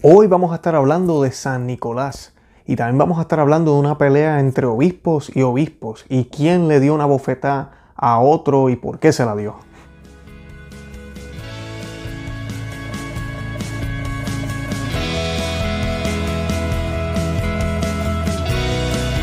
[0.00, 2.32] Hoy vamos a estar hablando de San Nicolás
[2.64, 6.68] y también vamos a estar hablando de una pelea entre obispos y obispos y quién
[6.68, 9.56] le dio una bofetada a otro y por qué se la dio.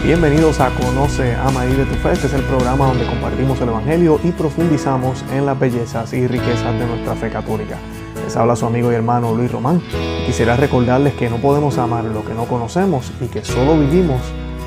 [0.04, 2.12] Bienvenidos a Conoce, Ama y de tu Fe.
[2.12, 6.78] Este es el programa donde compartimos el Evangelio y profundizamos en las bellezas y riquezas
[6.78, 7.78] de nuestra fe católica.
[8.26, 9.82] Les habla su amigo y hermano Luis Román.
[10.26, 14.20] Quisiera recordarles que no podemos amar lo que no conocemos y que solo vivimos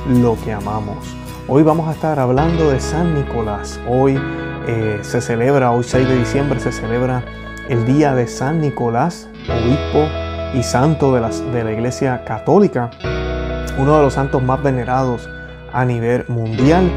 [0.09, 0.97] lo que amamos.
[1.49, 3.81] Hoy vamos a estar hablando de San Nicolás.
[3.89, 4.17] Hoy
[4.69, 7.25] eh, se celebra, hoy 6 de diciembre se celebra
[7.69, 10.07] el día de San Nicolás, obispo
[10.55, 11.21] y santo de,
[11.53, 12.91] de la Iglesia Católica
[13.77, 15.29] uno de los santos más venerados
[15.73, 16.91] a nivel mundial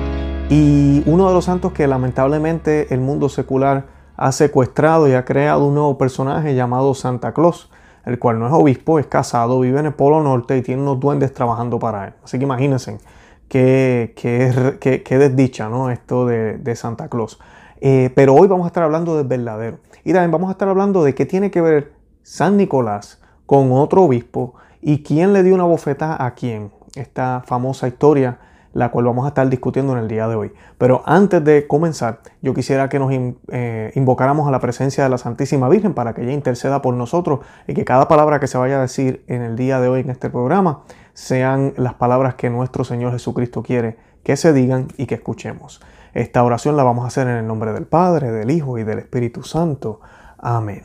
[0.49, 5.65] y uno de los santos que lamentablemente el mundo secular ha secuestrado y ha creado
[5.65, 7.69] un nuevo personaje llamado Santa Claus,
[8.05, 10.99] el cual no es obispo, es casado, vive en el Polo Norte y tiene unos
[10.99, 12.13] duendes trabajando para él.
[12.23, 12.99] Así que imagínense
[13.47, 15.89] qué, qué, desdicha ¿no?
[15.89, 17.39] esto de, Santa Claus.
[17.79, 19.79] Eh, pero hoy vamos a estar hablando del verdadero.
[20.03, 24.03] Y también vamos a estar hablando de qué tiene que ver San Nicolás con otro
[24.03, 26.71] obispo ¿Y quién le dio una bofetada a quién?
[26.95, 28.39] Esta famosa historia,
[28.73, 30.53] la cual vamos a estar discutiendo en el día de hoy.
[30.77, 33.11] Pero antes de comenzar, yo quisiera que nos
[33.49, 37.39] eh, invocáramos a la presencia de la Santísima Virgen para que ella interceda por nosotros
[37.67, 40.09] y que cada palabra que se vaya a decir en el día de hoy en
[40.09, 40.81] este programa
[41.13, 45.81] sean las palabras que nuestro Señor Jesucristo quiere que se digan y que escuchemos.
[46.13, 48.99] Esta oración la vamos a hacer en el nombre del Padre, del Hijo y del
[48.99, 50.01] Espíritu Santo.
[50.37, 50.83] Amén.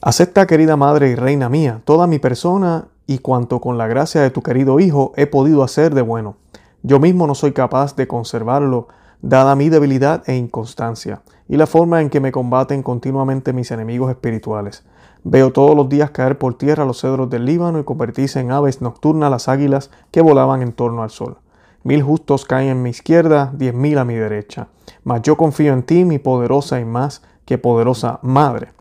[0.00, 4.30] Acepta, querida Madre y Reina mía, toda mi persona y cuanto con la gracia de
[4.30, 6.36] tu querido Hijo he podido hacer de bueno.
[6.82, 8.88] Yo mismo no soy capaz de conservarlo,
[9.20, 14.10] dada mi debilidad e inconstancia, y la forma en que me combaten continuamente mis enemigos
[14.10, 14.84] espirituales.
[15.24, 18.80] Veo todos los días caer por tierra los cedros del Líbano y convertirse en aves
[18.80, 21.38] nocturnas las águilas que volaban en torno al sol.
[21.82, 24.68] Mil justos caen en mi izquierda, diez mil a mi derecha.
[25.02, 28.72] Mas yo confío en ti, mi poderosa y más que poderosa Madre.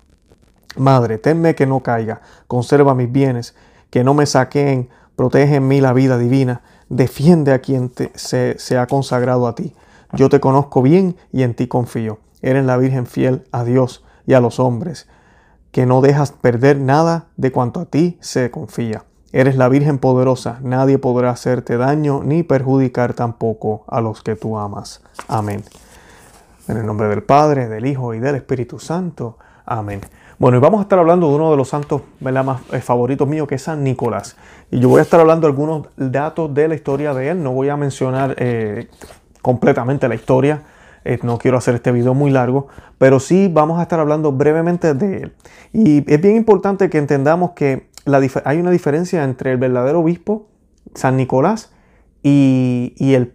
[0.76, 3.56] Madre, tenme que no caiga, conserva mis bienes,
[3.90, 8.78] que no me saqueen, protege en mí la vida divina, defiende a quien se, se
[8.78, 9.74] ha consagrado a ti.
[10.14, 12.20] Yo te conozco bien y en ti confío.
[12.42, 15.08] Eres la Virgen fiel a Dios y a los hombres,
[15.72, 19.04] que no dejas perder nada de cuanto a ti se confía.
[19.34, 24.58] Eres la Virgen poderosa, nadie podrá hacerte daño ni perjudicar tampoco a los que tú
[24.58, 25.02] amas.
[25.28, 25.64] Amén.
[26.68, 29.38] En el nombre del Padre, del Hijo y del Espíritu Santo.
[29.66, 30.02] Amén.
[30.40, 33.48] Bueno, y vamos a estar hablando de uno de los santos más eh, favoritos míos,
[33.48, 34.38] que es San Nicolás.
[34.70, 37.42] Y yo voy a estar hablando de algunos datos de la historia de él.
[37.42, 38.88] No voy a mencionar eh,
[39.42, 40.62] completamente la historia.
[41.06, 42.68] Eh, no quiero hacer este video muy largo,
[43.00, 45.34] pero sí vamos a estar hablando brevemente de él.
[45.74, 47.90] Y es bien importante que entendamos que
[48.46, 50.46] hay una diferencia entre el verdadero obispo,
[50.94, 51.74] San Nicolás,
[52.22, 53.34] y, el,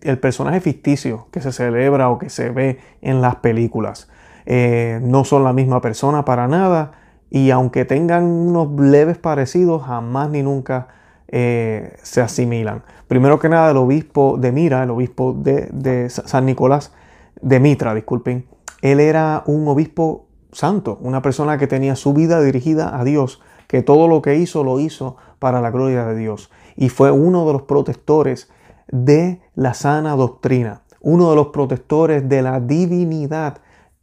[0.00, 4.08] el personaje ficticio que se celebra o que se ve en las películas.
[4.50, 6.92] Eh, no son la misma persona para nada
[7.28, 10.88] y aunque tengan unos leves parecidos, jamás ni nunca
[11.28, 12.82] eh, se asimilan.
[13.08, 16.94] Primero que nada, el obispo de Mira, el obispo de, San Nicolás,
[17.42, 18.46] de Mitra, disculpen,
[18.80, 23.82] él era un obispo santo, una persona que tenía su vida dirigida a Dios, que
[23.82, 26.50] todo lo que hizo lo hizo para la gloria de Dios.
[26.74, 28.50] Y fue uno de los protectores
[28.90, 33.58] de la sana doctrina, uno de los protectores de la divinidad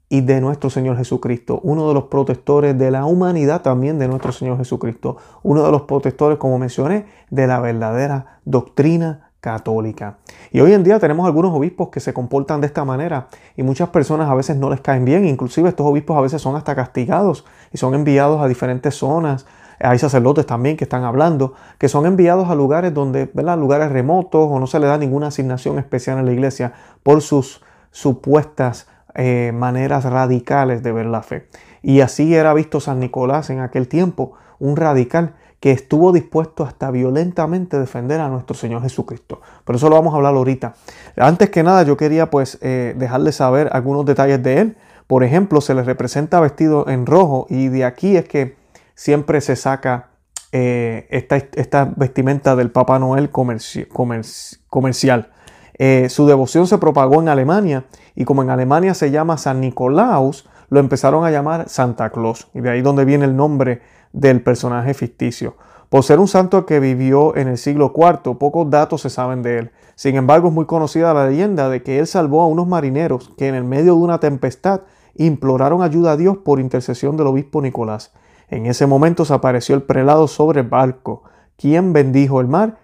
[0.10, 4.32] y de nuestro Señor Jesucristo, uno de los protectores de la humanidad también de nuestro
[4.32, 10.18] Señor Jesucristo, uno de los protectores, como mencioné, de la verdadera doctrina católica.
[10.52, 13.90] Y hoy en día tenemos algunos obispos que se comportan de esta manera y muchas
[13.90, 17.46] personas a veces no les caen bien, inclusive estos obispos a veces son hasta castigados
[17.72, 19.46] y son enviados a diferentes zonas.
[19.80, 23.58] Hay sacerdotes también que están hablando, que son enviados a lugares donde, ¿verdad?
[23.58, 26.74] Lugares remotos o no se le da ninguna asignación especial en la iglesia
[27.04, 27.62] por sus
[27.92, 31.48] supuestas eh, maneras radicales de ver la fe.
[31.82, 36.92] Y así era visto San Nicolás en aquel tiempo, un radical que estuvo dispuesto hasta
[36.92, 39.42] violentamente defender a nuestro Señor Jesucristo.
[39.64, 40.76] Por eso lo vamos a hablar ahorita.
[41.18, 44.78] Antes que nada, yo quería pues eh, dejarles saber algunos detalles de él.
[45.08, 48.56] Por ejemplo, se le representa vestido en rojo y de aquí es que
[48.96, 50.10] siempre se saca
[50.52, 55.32] eh, esta, vestimenta del Papá Noel comercial.
[55.78, 57.86] Eh, su devoción se propagó en Alemania
[58.16, 62.62] y como en Alemania se llama San Nicolaus, lo empezaron a llamar Santa Claus y
[62.62, 63.82] de ahí donde viene el nombre
[64.14, 65.56] del personaje ficticio.
[65.90, 69.60] Por ser un santo que vivió en el siglo IV, pocos datos se saben de
[69.60, 69.72] él.
[69.96, 73.48] Sin embargo, es muy conocida la leyenda de que él salvó a unos marineros que
[73.48, 74.82] en el medio de una tempestad
[75.16, 78.14] imploraron ayuda a Dios por intercesión del obispo Nicolás.
[78.50, 81.24] En ese momento se apareció el prelado sobre el barco,
[81.56, 82.78] quien bendijo el mar,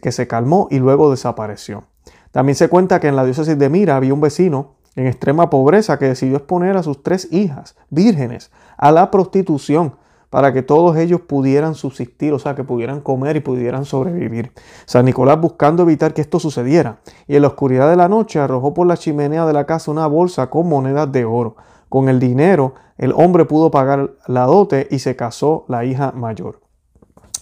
[0.00, 1.84] que se calmó y luego desapareció.
[2.34, 6.00] También se cuenta que en la diócesis de Mira había un vecino en extrema pobreza
[6.00, 9.94] que decidió exponer a sus tres hijas vírgenes a la prostitución
[10.30, 14.50] para que todos ellos pudieran subsistir, o sea, que pudieran comer y pudieran sobrevivir.
[14.84, 16.98] San Nicolás buscando evitar que esto sucediera,
[17.28, 20.08] y en la oscuridad de la noche arrojó por la chimenea de la casa una
[20.08, 21.54] bolsa con monedas de oro.
[21.88, 26.64] Con el dinero, el hombre pudo pagar la dote y se casó la hija mayor.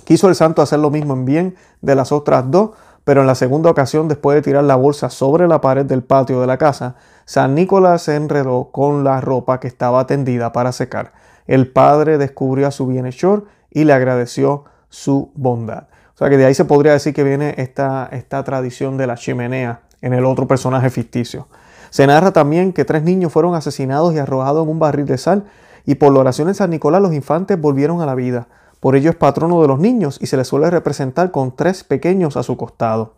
[0.04, 2.72] Quiso el santo hacer lo mismo en bien de las otras dos,
[3.04, 6.40] pero en la segunda ocasión, después de tirar la bolsa sobre la pared del patio
[6.40, 11.12] de la casa, San Nicolás se enredó con la ropa que estaba tendida para secar
[11.46, 15.84] el padre descubrió a su bienhechor y le agradeció su bondad.
[16.14, 19.16] O sea que de ahí se podría decir que viene esta, esta tradición de la
[19.16, 21.48] chimenea en el otro personaje ficticio.
[21.90, 25.44] Se narra también que tres niños fueron asesinados y arrojados en un barril de sal
[25.84, 28.48] y por la oración de San Nicolás los infantes volvieron a la vida.
[28.82, 32.36] Por ello es patrono de los niños y se les suele representar con tres pequeños
[32.36, 33.14] a su costado.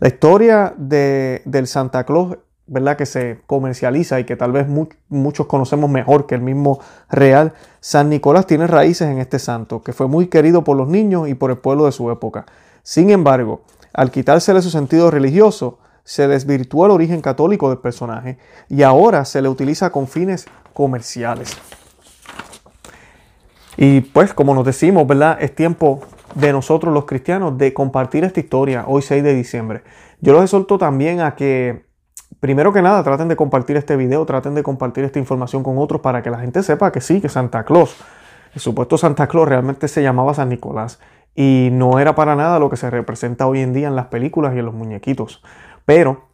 [0.00, 2.96] La historia de, del Santa Claus ¿verdad?
[2.96, 4.66] que se comercializa y que tal vez
[5.08, 9.92] muchos conocemos mejor que el mismo real, San Nicolás tiene raíces en este santo, que
[9.92, 12.44] fue muy querido por los niños y por el pueblo de su época.
[12.82, 13.62] Sin embargo,
[13.92, 18.38] al quitársele su sentido religioso, se desvirtuó el origen católico del personaje
[18.68, 21.56] y ahora se le utiliza con fines comerciales.
[23.76, 25.38] Y pues, como nos decimos, ¿verdad?
[25.40, 26.00] Es tiempo
[26.34, 29.82] de nosotros los cristianos de compartir esta historia hoy 6 de diciembre.
[30.20, 31.84] Yo los exhorto también a que
[32.44, 36.02] Primero que nada, traten de compartir este video, traten de compartir esta información con otros
[36.02, 37.96] para que la gente sepa que sí, que Santa Claus,
[38.54, 41.00] el supuesto Santa Claus realmente se llamaba San Nicolás
[41.34, 44.54] y no era para nada lo que se representa hoy en día en las películas
[44.54, 45.42] y en los muñequitos.
[45.86, 46.24] Pero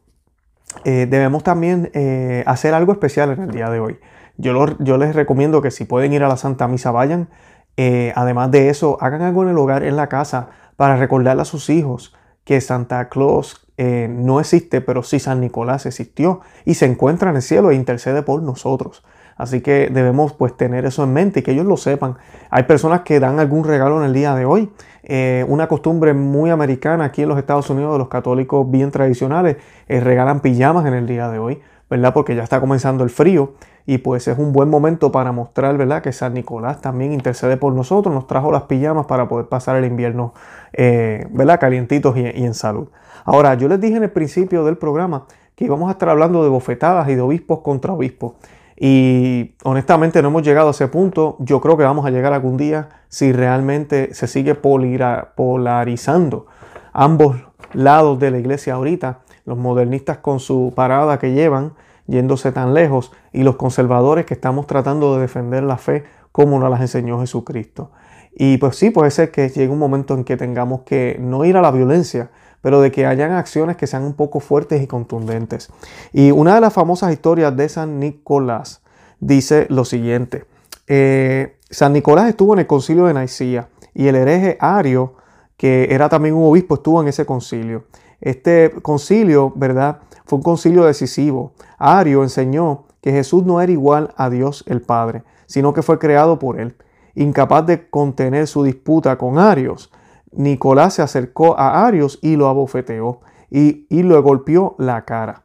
[0.84, 4.00] eh, debemos también eh, hacer algo especial en el día de hoy.
[4.40, 7.28] Yo, les recomiendo que si pueden ir a la Santa Misa vayan.
[7.76, 11.44] Eh, además de eso, hagan algo en el hogar, en la casa, para recordarle a
[11.44, 12.14] sus hijos
[12.44, 17.37] que Santa Claus eh, no existe, pero sí San Nicolás existió y se encuentra en
[17.37, 19.04] el cielo e intercede por nosotros.
[19.37, 22.16] Así que debemos pues tener eso en mente y que ellos lo sepan.
[22.50, 24.70] Hay personas que dan algún regalo en el día de hoy.
[25.02, 29.56] Eh, una costumbre muy americana aquí en los Estados Unidos de los católicos bien tradicionales,
[29.88, 32.14] eh, regalan pijamas en el día de hoy, ¿verdad?
[32.14, 33.54] Porque ya está comenzando el frío
[33.84, 36.00] y pues es un buen momento para mostrar, ¿verdad?
[36.00, 39.84] Que San Nicolás también intercede por nosotros, nos trajo las pijamas para poder pasar el
[39.84, 40.32] invierno,
[40.72, 41.58] ¿verdad?
[41.58, 42.88] Calientitos y en salud.
[43.25, 45.26] Ahora, yo les dije en el principio del programa
[45.56, 48.34] que íbamos a estar hablando de bofetadas y de obispos contra obispos.
[48.76, 51.36] Y honestamente no hemos llegado a ese punto.
[51.40, 56.46] Yo creo que vamos a llegar algún día si realmente se sigue polarizando
[56.93, 57.36] ambos
[57.75, 59.19] lados de la iglesia ahorita.
[59.44, 61.75] Los modernistas con su parada que llevan,
[62.06, 66.70] yéndose tan lejos, y los conservadores que estamos tratando de defender la fe como nos
[66.70, 67.90] las enseñó Jesucristo.
[68.32, 71.56] Y pues sí, puede ser que llegue un momento en que tengamos que no ir
[71.56, 72.31] a la violencia,
[72.62, 75.70] pero de que hayan acciones que sean un poco fuertes y contundentes.
[76.12, 78.82] Y una de las famosas historias de San Nicolás
[79.19, 80.44] dice lo siguiente.
[80.86, 85.14] Eh, San Nicolás estuvo en el concilio de Nicía y el hereje Ario,
[85.56, 87.84] que era también un obispo, estuvo en ese concilio.
[88.20, 90.00] Este concilio, ¿verdad?
[90.26, 91.52] Fue un concilio decisivo.
[91.78, 96.38] Ario enseñó que Jesús no era igual a Dios el Padre, sino que fue creado
[96.38, 96.76] por él.
[97.14, 99.90] Incapaz de contener su disputa con Arios,
[100.32, 105.43] Nicolás se acercó a Arios y lo abofeteó y, y le golpeó la cara.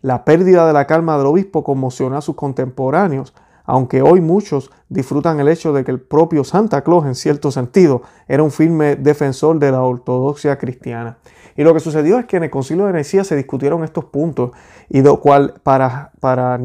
[0.00, 3.34] La pérdida de la calma del obispo conmocionó a sus contemporáneos,
[3.68, 8.00] aunque hoy muchos disfrutan el hecho de que el propio Santa Claus, en cierto sentido,
[8.26, 11.18] era un firme defensor de la ortodoxia cristiana.
[11.54, 14.52] Y lo que sucedió es que en el concilio de Nicea se discutieron estos puntos,
[14.88, 16.58] y lo cual para, para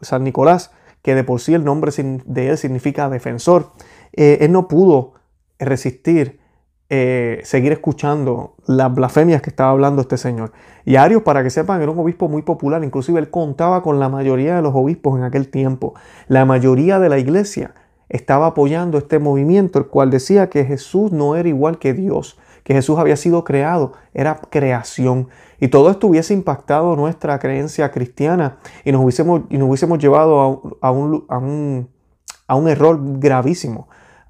[0.00, 0.70] San Nicolás,
[1.02, 1.92] que de por sí el nombre
[2.24, 3.72] de él significa defensor,
[4.14, 5.12] eh, él no pudo
[5.58, 6.40] resistir
[6.88, 10.52] eh, seguir escuchando las blasfemias que estaba hablando este señor.
[10.84, 14.08] Y Arios, para que sepan, era un obispo muy popular, inclusive él contaba con la
[14.08, 15.94] mayoría de los obispos en aquel tiempo.
[16.28, 17.74] La mayoría de la iglesia
[18.08, 22.74] estaba apoyando este movimiento, el cual decía que Jesús no era igual que Dios, que
[22.74, 25.28] Jesús había sido creado, era creación.
[25.58, 30.78] Y todo esto hubiese impactado nuestra creencia cristiana y nos hubiésemos, y nos hubiésemos llevado
[30.80, 31.88] a, un, a, un,
[32.46, 33.88] a un error gravísimo.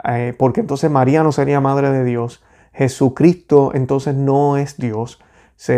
[0.08, 2.42] Eh, porque entonces María no sería madre de Dios,
[2.76, 5.18] Jesucristo entonces no es Dios,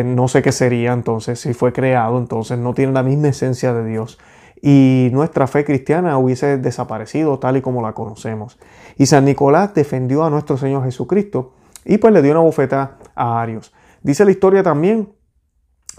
[0.05, 3.85] no sé qué sería entonces si fue creado, entonces no tiene la misma esencia de
[3.85, 4.19] Dios
[4.61, 8.59] y nuestra fe cristiana hubiese desaparecido tal y como la conocemos.
[8.97, 13.40] Y San Nicolás defendió a nuestro Señor Jesucristo y pues le dio una bofeta a
[13.40, 13.73] Arios.
[14.02, 15.12] Dice la historia también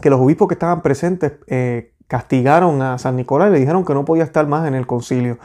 [0.01, 3.94] que los obispos que estaban presentes eh, castigaron a San Nicolás y le dijeron que
[3.94, 5.39] no podía estar más en el concilio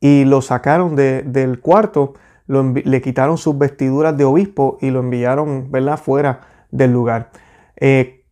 [0.00, 2.14] y lo sacaron del cuarto
[2.50, 5.98] le quitaron sus vestiduras de obispo y lo enviaron ¿verdad?
[5.98, 6.40] fuera
[6.70, 7.30] del lugar.
[7.76, 8.24] Eh,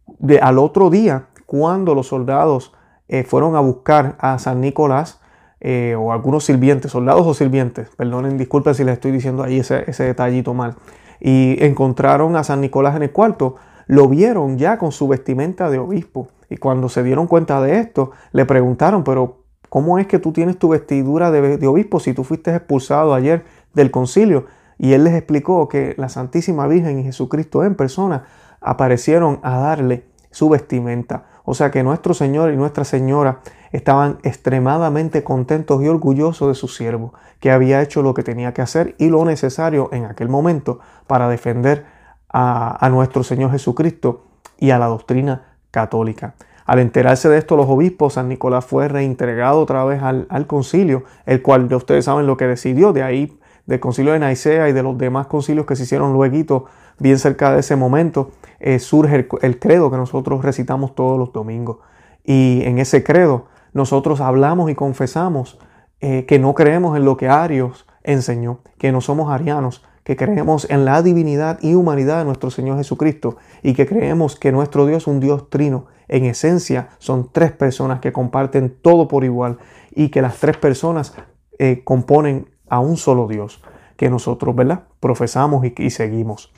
[0.43, 2.73] al otro día, cuando los soldados
[3.09, 5.21] eh, fueron a buscar a San Nicolás,
[5.61, 9.91] eh, o algunos sirvientes, soldados o sirvientes, perdonen, disculpen si les estoy diciendo ahí ese,
[9.91, 10.77] ese detallito mal,
[11.21, 13.57] y encontraron a San Nicolás en el cuarto,
[13.87, 16.29] lo vieron ya con su vestimenta de obispo.
[16.51, 20.59] Y cuando se dieron cuenta de esto, le preguntaron, pero ¿cómo es que tú tienes
[20.59, 23.45] tu vestidura de, de obispo si tú fuiste expulsado ayer
[23.75, 24.47] del concilio?
[24.79, 28.25] Y él les explicó que la Santísima Virgen y Jesucristo en persona
[28.61, 31.27] aparecieron a darle su vestimenta.
[31.45, 33.41] O sea que nuestro Señor y Nuestra Señora
[33.73, 38.63] estaban extremadamente contentos y orgullosos de su siervo, que había hecho lo que tenía que
[38.63, 41.87] hacer y lo necesario en aquel momento para defender
[42.31, 44.27] a, nuestro Señor Jesucristo
[44.59, 46.35] y a la doctrina católica.
[46.67, 51.05] Al enterarse de esto, los obispos, San Nicolás fue reintegrado otra vez al, al concilio,
[51.25, 54.73] el cual de ustedes saben lo que decidió, de ahí del concilio de Nicea y
[54.73, 56.65] de los demás concilios que se hicieron luego,
[56.99, 61.77] bien cerca de ese momento, eh, surge el, credo que nosotros recitamos todos los domingos.
[62.25, 63.45] Y en ese credo
[63.75, 65.59] nosotros hablamos y confesamos
[66.01, 70.67] eh, que no creemos en lo que Arios enseñó, que no somos arianos, que creemos
[70.71, 75.03] en la divinidad y humanidad de nuestro Señor Jesucristo y que creemos que nuestro Dios
[75.03, 75.87] es un Dios trino.
[76.09, 79.59] En esencia son tres personas que comparten todo por igual
[79.95, 81.13] y que las tres personas
[81.59, 83.63] eh, componen a un solo Dios
[83.99, 84.85] que nosotros, ¿verdad?
[85.01, 86.53] Profesamos y, seguimos.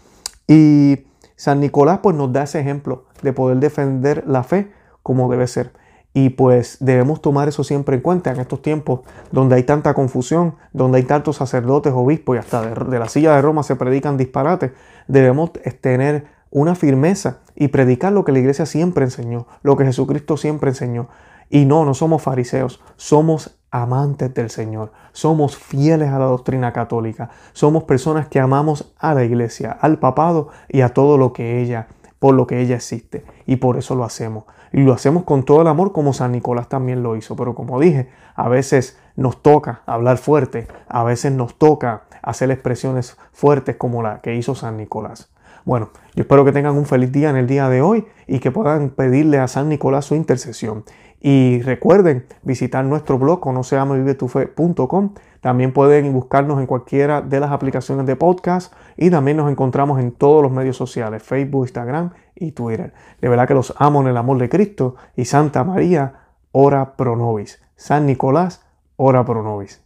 [0.46, 4.70] Y San Nicolás pues nos da ese ejemplo de poder defender la fe
[5.02, 5.72] como debe ser.
[6.12, 9.00] Y pues debemos tomar eso siempre en cuenta en estos tiempos
[9.30, 13.42] donde hay tanta confusión, donde hay tantos sacerdotes, obispos y hasta de, la silla de
[13.42, 14.72] Roma se predican disparates.
[15.08, 20.36] Debemos tener una firmeza y predicar lo que la iglesia siempre enseñó, lo que Jesucristo
[20.36, 21.08] siempre enseñó.
[21.48, 27.30] Y no, no somos fariseos, somos amantes del Señor, somos fieles a la doctrina católica,
[27.52, 31.88] somos personas que amamos a la iglesia, al papado y a todo lo que ella,
[32.18, 33.24] por lo que ella existe.
[33.46, 34.44] Y por eso lo hacemos.
[34.72, 37.34] Y lo hacemos con todo el amor como San Nicolás también lo hizo.
[37.34, 43.16] Pero como dije, a veces nos toca hablar fuerte, a veces nos toca hacer expresiones
[43.32, 45.30] fuertes como la que hizo San Nicolás.
[45.70, 48.50] Bueno, yo espero que tengan un feliz día en el día de hoy y que
[48.50, 50.82] puedan pedirle a San Nicolás su intercesión.
[51.20, 55.14] Y recuerden visitar nuestro blog conoceamevivetufe.com.
[55.40, 60.10] También pueden buscarnos en cualquiera de las aplicaciones de podcast y también nos encontramos en
[60.10, 62.92] todos los medios sociales, Facebook, Instagram y Twitter.
[63.20, 66.14] De verdad que los amo en el amor de Cristo y Santa María,
[66.50, 67.62] ora pro nobis.
[67.76, 69.84] San Nicolás, ora pro nobis.